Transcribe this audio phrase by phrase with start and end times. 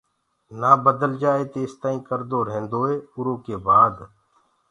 [0.59, 3.95] نآ بدل جآئي تيستآئين ڪردو ريهيندوئي اُرو ڪي بآد